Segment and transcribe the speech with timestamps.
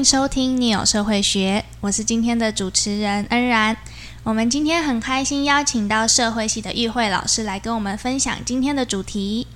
[0.00, 3.76] 迎收听《你有社会学》，我是今天的主持人恩然。
[4.22, 9.46] 我们今天很开心邀请到社会系的玉慧老师来跟我们分享今天的主题。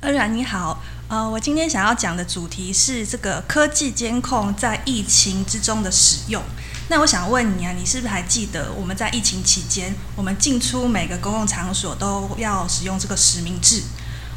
[0.00, 6.42] 恩然你好，呃，我今天想要讲的主题是这个科技监控在疫情之中的使用。
[6.88, 13.82] 那我想问你啊，你是不是还记得我们在疫情期间，我们进出每个公共场所都要使用这个实名制？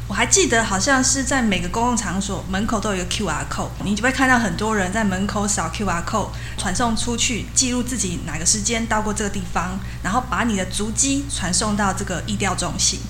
[0.08, 13.00] 我还记得，好像是在每个公共场所门口都有一个 QR code，你就会看到很多人在门口扫 QR code 传送出去，记录自己哪个时间到过这个地方，然后把你的足迹传送到这个疫调中心。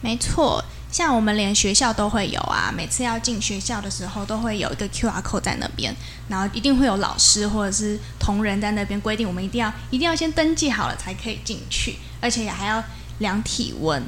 [0.00, 5.94] 没错，像我们连学校都会有啊，每次要进学校的时候都会有一个 QR code 在那边，
[6.26, 12.82] 然后一定会有老师或者是同仁在那边规定，我们一定要一定要先登记好了才可以进去，而且也还要
[13.20, 14.02] 量体温。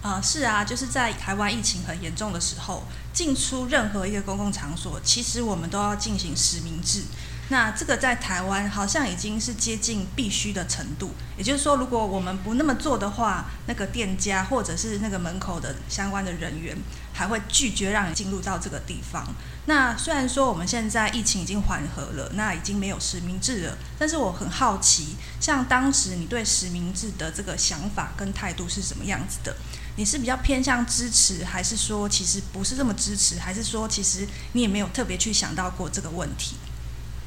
[0.00, 7.02] 啊，是啊，就是在台湾疫情很严重的时候，进出任何一个公共场所，其实我们都要进行实名制。
[7.50, 11.12] 那这个在台湾好像已经是接近必须的程度。
[11.36, 16.76] 也就是说，如果我们不那么做的话，那个店家或者是那个门口的相关的人员，
[17.12, 19.26] 还会拒绝让你进入到这个地方。
[19.66, 29.56] 那虽然说我们现在疫情已经缓和了，那已经没有实名制了，但是我很好奇，像当时你对实名制的这个想法跟态度是什么样子的？
[29.96, 36.56] 你是比较偏向支持，还是说其实不是这么支持，还是说其实你也没有特别去想到过这个问题？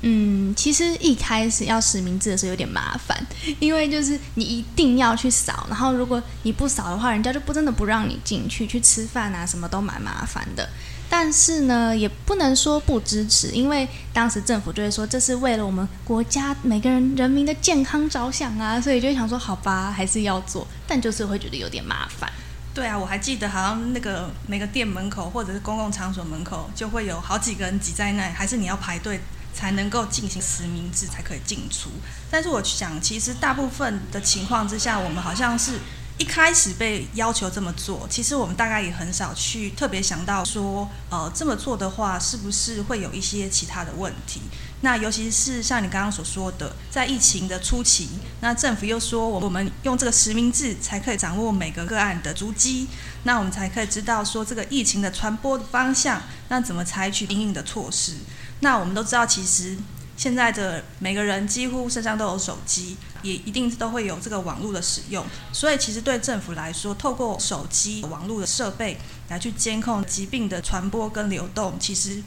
[0.01, 3.25] 嗯，其实一开始要实名制的时候有点麻烦，
[3.59, 10.67] 因为就是你一定要去扫，然后如果你不扫的话，人家就不真的不让你进去去吃饭啊，什么都蛮麻烦的。
[11.07, 22.31] 但是呢，也不能说不支持，因为当时政府就会说这是为了我们国家每个人人民的健康着想啊，所以就想说好吧，还是要做，但就是会觉得有点麻烦。
[22.73, 29.19] 对啊，我还记得好像那个每个店门口或者是公共场所门口就会有好几个人挤在那，还是你要排队
[29.53, 31.89] 才能够进行实名制才可以进出。
[32.29, 35.79] 但是我想，其实大部分的情况之下，我们好像是
[36.21, 44.39] 一开始被要求这么做，其实我们大概也很少去特别想到说，呃，这么做的话是不是会有一些其他的问题。
[44.81, 48.07] 那尤其是像你刚刚所说的，在疫情的初期，
[48.41, 52.87] 那政府又说我们用这个实名制才可以掌握每个个案的足迹，
[53.23, 58.17] 那我们才可以知道说这个疫情的传播的方向，那怎么采取应应的措施。
[58.59, 59.75] 那我们都知道，其实
[60.17, 72.23] 现在的每个人几乎身上都有手机，也一定都会有这个网络的使用，所以其实对政府来说，透过手机网络的设备来去监控疾病的传播跟流动，其实。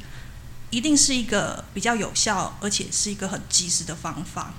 [0.71, 4.53] 一定是一个比较有效，而且是一个很及时的方法。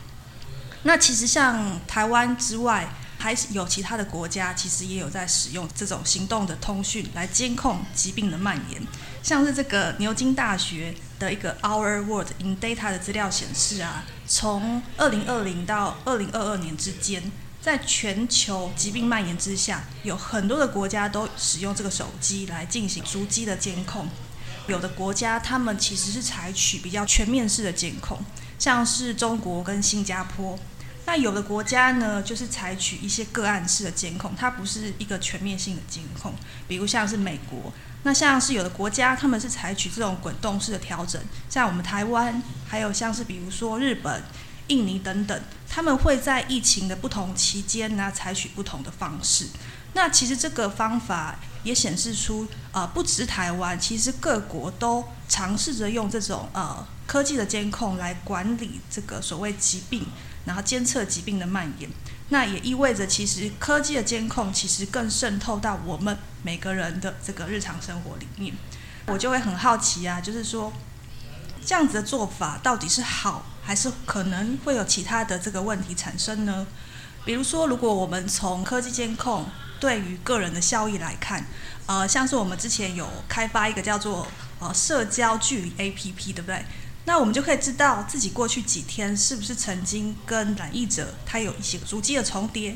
[0.84, 2.88] 那其实像台湾之外，
[3.18, 8.81] 还是有其他的国家，其实也有在使用这种行动的通讯来监控疾病的蔓延。
[9.24, 24.08] 像是这个牛津大学的一个 Our World in Data 的资料显示啊，从二零二零到二零二二年之间，在全球疾病蔓延之下，有很多的国家都使用这个手机来进行逐机的监控。
[24.68, 28.20] 有的国家，他们其实是采取比较全面式的监控，
[28.59, 30.59] 像是中国跟新加坡。
[31.05, 36.33] 那有的国家呢，就是采取一些个案式的监控，它不是一个全面性的监控。
[36.67, 37.71] 比如像是美国，
[38.03, 44.23] 那像是有的国家，他们是采取这种滚动式的调整，像我们台湾，还有像是比如说日本、
[44.67, 49.47] 印尼等等，他们会在疫情的不同期间呢，采取不同的方式。
[49.93, 51.39] 那其实这个方法。
[51.66, 60.05] 也显示出，呃，不只是台湾，其实各国都尝试着用这种呃科技的监控来管理这个所谓疾病，
[60.45, 61.89] 然后监测疾病的蔓延。
[62.29, 68.53] 那也意味着，其实科技的监控其实更渗透到我们每个人的这个日常生活里面。
[69.07, 70.73] 我就会很好奇啊，就是说，
[71.63, 76.66] 这样子的做法到底是好，还是可能会有其他的这个问题产生呢？
[77.23, 79.45] 比如说，如果我们从科技监控，
[79.79, 81.46] 对于个人的效益来看，
[81.85, 84.28] 呃，像是我们之前有开发一个叫做
[84.59, 86.66] 呃社交距离 APP，对不对？
[87.05, 92.75] 那我们就可以知道自己过去几天是不是曾经跟染疫者他有一些足迹的重叠，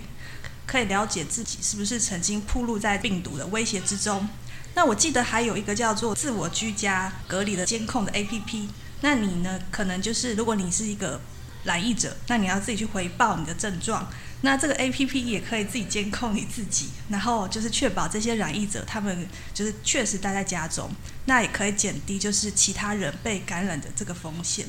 [0.67, 4.29] 可以了解自己是不是曾经暴露在病毒的威胁之中。
[4.75, 8.67] 那我记得还有一个叫做自我居家隔离的监控的 APP，
[9.01, 11.19] 那你呢，可能就是如果你是一个
[11.63, 14.07] 染疫者，那你要自己去回报你的症状。
[14.41, 20.89] 那这个 A P P 也可以自己监控你自己，然后就是确保这些染疫者他们就是确实待在家中，
[21.25, 24.65] 那也可以减低就是其他人被感染的这个风险。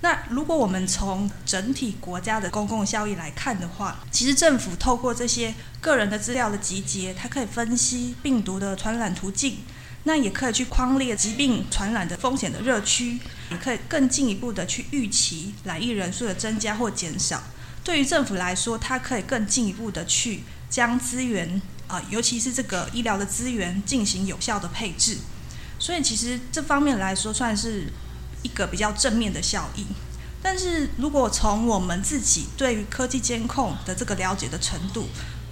[0.00, 9.58] 那如果我们从整体国家的公共效益来看的话，其实政府透过这些个人的资料的集结，它可以分析病毒的传染途径，
[10.04, 13.18] 那也可以去框列疾病传染的风险的热区，
[13.56, 17.42] 可以更进一步的去预期来疫人数的增加或减少。
[17.82, 25.18] 对于政府来说，它可以更进一步的去将资源啊，尤其是这个医疗的资源进行有效的配置。
[25.78, 27.92] 所以其实这方面来说，算是
[28.42, 29.86] 一个比较正面的效益。
[30.42, 35.08] 但是如果从我们自己对于科技监控的这个了解的程度，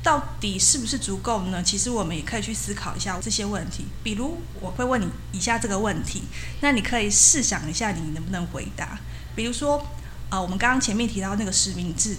[0.09, 1.63] 到底是不是足够呢？
[1.63, 3.85] 其实我们也可以去思考一下这些问题。
[4.03, 6.23] 比如，我会问你以下这个问题，
[6.63, 8.99] 那你可以试想一下，你能不能回答？
[9.37, 9.87] 比如说，
[10.31, 12.17] 呃，我们刚刚前面提到那个实名制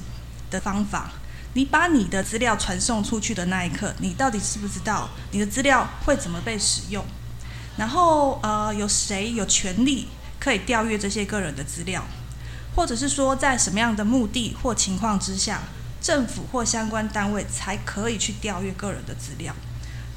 [0.51, 1.13] 的方法，
[1.56, 7.03] 你把你的资料传送出去的那一刻，你到底知不知道你的资料会怎么被使用？
[7.75, 10.07] 然后，呃，有谁有权利
[10.39, 12.06] 可以调阅这些个人的资料？
[12.75, 15.63] 或者是说，在什么样的目的或情况之下？
[16.01, 19.54] 政府或相关单位才可以去调阅个人的资料。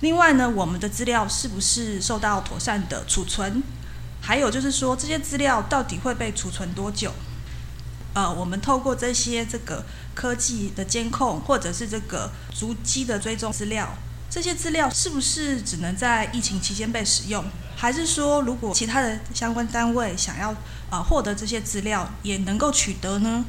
[0.00, 3.62] 另外呢，我们的资料是不是受到妥善的储存？
[4.20, 7.12] 还有就是说，这些资料到底会被储存多久？
[8.14, 9.84] 呃，我们透过这些这个
[10.14, 13.88] 科技的监控，或者是这个足迹的追踪资料，
[14.28, 17.44] 这些资料是不是只能在疫情期间被使用？
[17.76, 20.54] 还是说，如果其他的相关单位想要
[20.90, 23.44] 呃获得这些资料，也能够取得呢？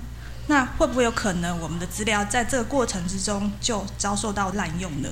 [0.47, 5.09] 那会不会有可能，我们的资料在这个过程之中就遭受到滥用呢？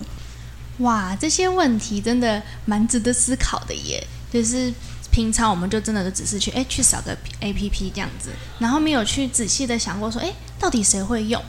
[0.79, 4.05] 哇，这些问题真的蛮值得思考的耶。
[4.31, 4.73] 就是
[5.11, 8.29] 平常我们就真的只是去哎去扫个 A P P 这样子，
[8.59, 11.41] 然后没有去仔细的想过说，哎，到底谁会用？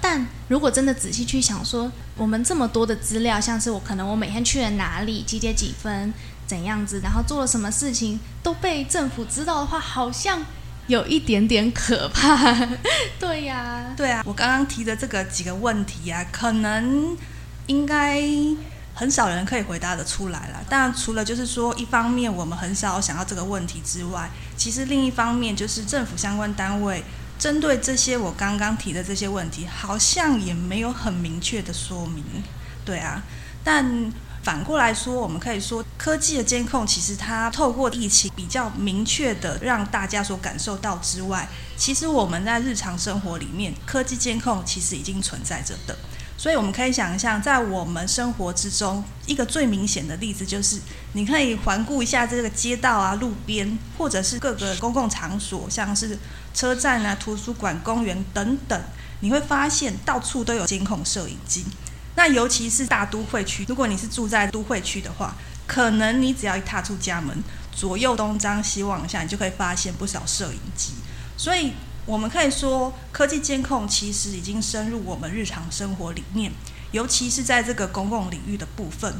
[0.00, 6.12] 但如果真的仔细去想说，我们这么多的资料，像是我可能我每天去了哪里，几点几分，
[6.46, 10.44] 怎样子，然后做了什么事情，都被政府知道的话，好像。
[10.90, 12.36] 有一点点可怕，
[13.20, 17.16] 对呀，对啊，我刚刚提的这个几个问题啊，可能
[17.68, 18.20] 应该
[18.92, 20.64] 很少人可以回答得出来了。
[20.68, 27.04] 当然，除了就是说，一方面我们很少想到这个问题之外，其实另一方面就是政府相关单位
[27.38, 32.24] 针对这些我刚刚提的这些问题，好像也没有很明确的说明，
[32.84, 33.22] 对啊，
[33.62, 34.12] 但。
[34.42, 41.46] 反过来说，我们可以说，科技的监控其实它透过疫情比较明确的让大家所感受到之外，
[41.76, 45.96] 其实我们在日常生活里面，科技监控其实已经存在着的。
[46.38, 50.80] 所以我们可以想象，在我们生活之中，一个最明显的例子就是，
[51.12, 56.18] 你可以环顾一下这个街道啊、路边，或者是各个公共场所，像是
[56.54, 58.82] 车站啊、图书馆、公园等等，
[59.20, 61.66] 你会发现到处都有监控摄影机。
[62.20, 65.34] 那尤其是大都会区，如果你是住在都会区的话，
[65.66, 70.92] 可能你只要一踏出家门，左右东张西望一下，你就可以发现不少摄影机。
[71.38, 71.72] 所以，
[72.04, 76.52] 我们可以说，科技监控其实已经深入我们日常生活里面，
[76.92, 79.14] 尤其是在这个公共领域的部分。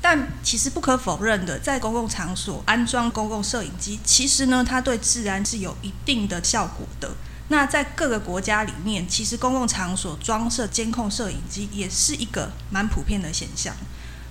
[0.00, 7.10] 但其实不可否认的，在公共场所安装公共摄影机，其实呢，它对治安是有一定的效果的。
[7.48, 13.72] 那在各个国家里面，其实公共场所装设监控摄影机也是一个蛮普遍的现象。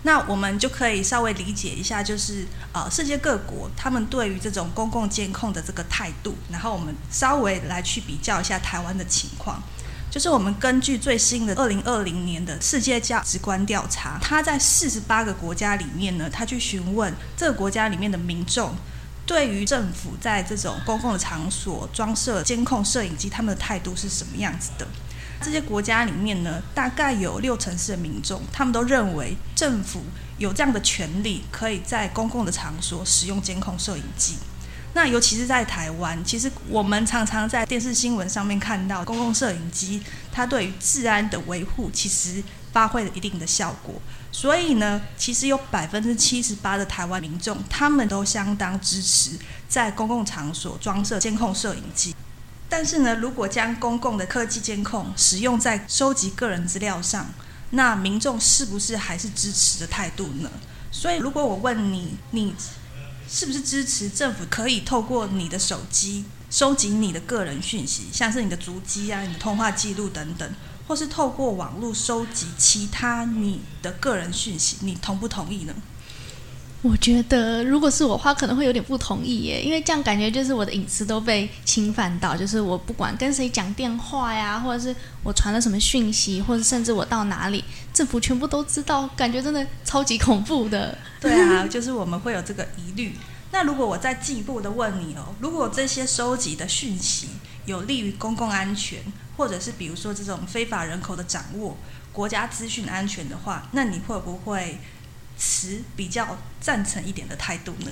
[0.04, 9.64] 那我们就可以稍微理解一下，就是呃，世界各国他们对于这种公共监控的这个态度，然后我们稍微来去比较一下台湾的情况。
[10.12, 18.76] 就是我们根据最新的二零二零年的世界价值观调查，他在四十八个国家里面呢，他去询问这个国家里面的民众。
[19.26, 24.88] 对于政府在这种公共的场所装设监控摄影机，他们的态度是什么样子的？
[25.42, 30.02] 这些国家里面呢，大概有六成四的民众，他们都认为政府
[30.38, 34.36] 有这样的权利，可以在公共的场所使用监控摄影机。
[34.94, 40.02] 那尤其是在台湾，其实我们常常在电视新闻上面看到公共摄影机，
[40.32, 42.42] 它对于治安的维护，其实
[42.76, 43.96] 发挥了一定的效果。
[44.34, 49.40] 所以呢，其实有百分之七十八的台湾民众，他们都相当支持
[49.70, 52.14] 在公共场所装设监控摄影机。
[52.68, 57.34] 但是呢，如果将公共的科技监控使用在收集个人资料上，
[57.70, 60.52] 那民众是不是还是支持的态度呢？
[60.92, 62.54] 所以，如果我问你，你
[63.30, 70.50] 是不是支持政府可以透过你的手机收集你的个人讯息，像是你的足迹啊、你的通话记录等等？
[70.87, 75.73] 或是透过网络收集其他你的个人讯息，你同不同意呢？
[76.81, 90.95] 我觉得如果是我的话，可能会有点不同意耶，因为这样感觉就是我的隐私都被侵犯到，就是我不管跟谁讲电话呀，或者是我传了什么讯息，或者甚至我到哪里，政府全部都知道，感觉真的超级恐怖的。
[91.19, 93.15] 对啊，就是我们会有这个疑虑。
[93.51, 97.30] 那如果我再进一步的问你哦，如果这些收集的讯息
[97.65, 98.99] 有利于公共安全？
[99.37, 101.77] 或者是比如说这种非法人口的掌握、
[102.11, 104.80] 国家资讯安全的话，那你会不会
[105.37, 107.92] 持比较赞成一点的态度呢？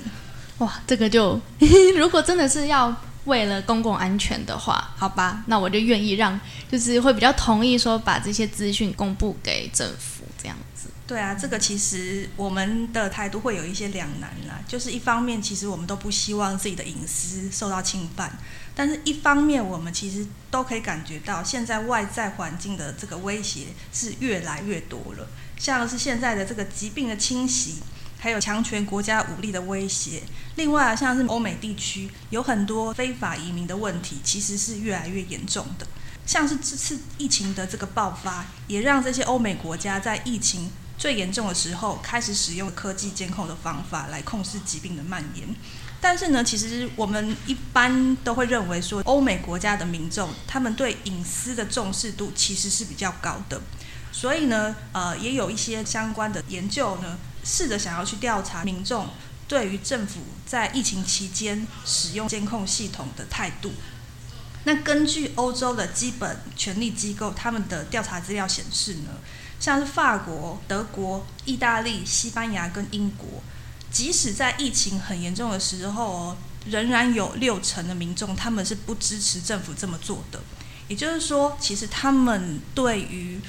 [0.60, 1.40] 哇，这个就
[1.98, 2.96] 如果真的是要
[3.26, 10.13] 为了公共安全的话，好吧，那我就愿意让，就是会比较同意说把这些资讯公布给政府
[10.44, 10.90] 这样子。
[11.08, 18.38] 对啊，这个其实我们的态度会有一些两难啦，就是一方面其实我们都不希望自己的隐私受到侵犯，
[18.76, 27.78] 但是一方面我们其实都可以感觉到现在外在环境的这个威胁是越来越多了，像是现在的这个疾病的侵袭。
[28.20, 30.24] 还有强权国家武力的威胁，
[30.56, 35.86] 另外啊，像是欧美地区有很多非法移民的问题，其实是越来越严重的。
[36.26, 45.48] 像是这次疫情的这个爆发，也让这些欧美国家在疫情最严重的时候，开始使用科技监控的方法来控制疾病的蔓延。
[46.00, 53.62] 但是呢，其实我们一般都会认为说，欧美国家的民众他们对隐私的重视度其实是比较高的。
[54.12, 57.18] 所以呢，呃，也有一些相关的研究呢。
[57.46, 59.06] 试着想要去调查民众
[59.50, 63.74] 对于政府在疫情期间使用监控系统的态度。
[64.66, 69.12] 那根据欧洲的基本权力机构他们的调查资料显示呢，
[69.60, 73.44] 像是法国、德国、意大利、西班牙跟英国，
[73.92, 80.40] 即使在疫情很严重的时候哦，仍然有六成的民众他们是不支持政府这么做的。
[80.88, 83.40] 也就是说，其实他们对于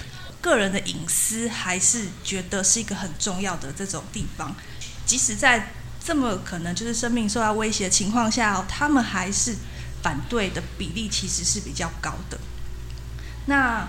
[0.41, 4.55] 个人的隐私还是觉得是一个很重要的这种地方，
[5.07, 5.73] 即使在
[6.05, 9.57] 这么可能就是生命受到威胁的情况下，他们还是
[10.05, 12.39] 反对的比例其实是比较高的。
[13.47, 13.89] 那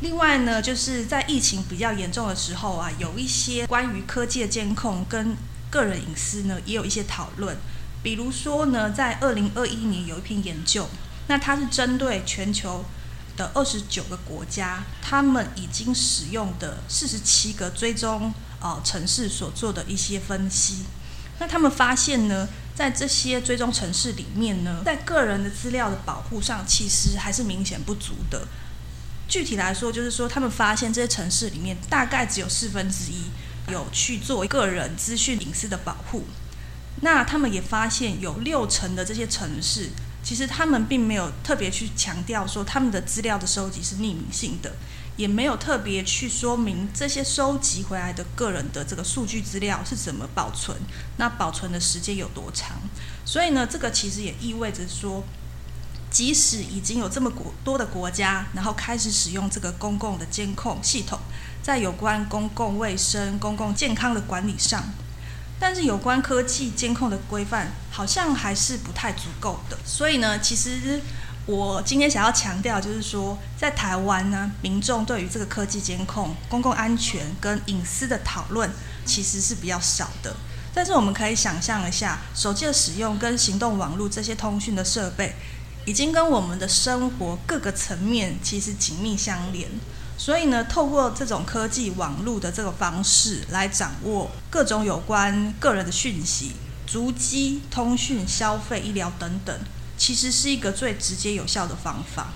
[0.00, 5.34] 另外呢，就是在疫情比较严重的时候啊，有一些关于科技的监控跟
[5.70, 7.56] 个人隐私呢，也有一些讨论。
[8.02, 10.86] 比如说呢，在二零二一年有一篇研究，
[11.28, 12.84] 那它是针对全球。
[13.34, 20.84] 的二十九个国家，他们已经使用的四十七个追踪呃城市所做的一些分析，
[21.38, 28.46] 那他们发现呢，在这些追踪城市里面呢，在个人的资料的保护上，其实还是明显不足的。
[29.28, 36.24] 具体来说，就是说他们发现这些城市里面大概只有四分之一有去做个人资讯隐私的保护。
[37.00, 39.90] 那他们也发现有六成的这些城市。
[40.24, 44.72] 其实他们并没有特别去强调说他们的资料的收集是匿名性的，
[45.16, 50.76] 也没有特别去说明这些收集回来的个人的这个数据资料是怎么保存，
[51.18, 52.76] 那保存的时间有多长。
[53.24, 55.22] 所以呢，这个其实也意味着说，
[56.10, 61.18] 即使已经有这么国多的国家，然后开始使用这个公共的监控系统，
[61.62, 64.82] 在有关公共卫生、公共健康的管理上。
[65.60, 71.00] 但是有关科技监控的规范好像还是不太足够的，所以呢，其实
[71.46, 78.70] 我今天想要强调就是说，在台湾呢，民众对于这个科技监控、公共安全跟隐私的讨论
[79.04, 80.36] 其实是比较少的。
[80.72, 85.34] 但是我们可以想象一下，手机的使用跟行动网络这些通讯的设备，
[85.84, 89.68] 已经跟我们的生活各个层面其实紧密相连。
[90.16, 96.52] 所以呢，透过这种科技网络的这个方式来掌握各种有关个人的讯息、
[96.86, 99.58] 足迹、通讯、消费、医疗等等，
[100.02, 102.32] 其实是一个最直接有效的方法。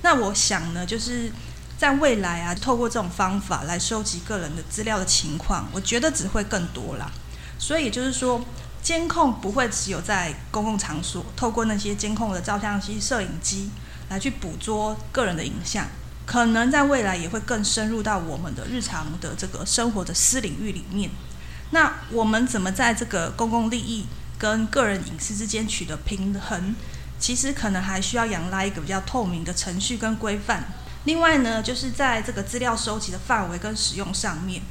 [0.00, 1.30] 那我想呢，就是
[1.76, 7.12] 在未来啊，透过这种方法来收集个人的资料的情况，我觉得只会更多啦。
[7.58, 8.42] 所以就是说，
[8.82, 13.68] 监控不会只有在公共场所，透过那些监控的照相机、摄影机
[14.08, 15.86] 来去捕捉个人的影像。
[16.24, 21.10] 可能在未来也会更深入到我们的日常的这个生活的私领域里面。
[21.72, 24.06] 那我们怎么在这个公共利益
[24.38, 26.74] 跟个人隐私之间取得平衡？
[27.20, 30.64] 其实可能还需要仰赖一个比较透明的程序跟规范。
[31.04, 34.62] 另外呢，就是在这个资料收集的范围跟使用上面，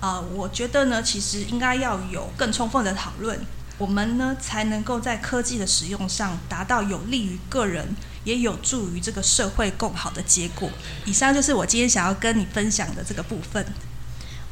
[0.00, 3.38] 啊，我觉得呢，其实应该要有更充分的讨论。
[3.78, 7.94] 我们呢，才能够在科技的使用上达到有利于个人，
[8.24, 10.70] 也有助于这个社会更好的结果。
[11.04, 13.66] 以上就是我今天想要跟你分享的这个部分。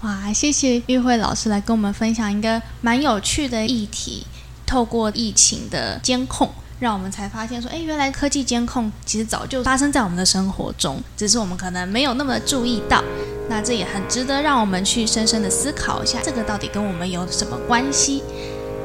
[0.02, 4.26] 哇，谢谢玉慧老师来跟我们分享一个蛮有趣的议题。
[4.66, 6.50] 透过疫情的监控，
[6.81, 13.02] 让我们才发现说，哎，原来科技监控其实早就发生在我们的生活中，只是我们可能没有那么注意到。
[13.49, 18.23] 那这也很值得让我们去深深的思考一下，这个到底跟我们有什么关系？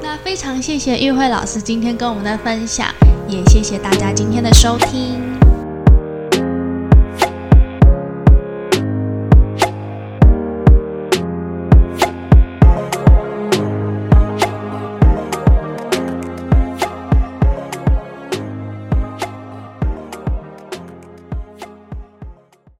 [0.01, 2.87] 那非常谢谢玉慧老师今天跟我们的分享，
[3.27, 5.38] 也谢谢大家今天的收听。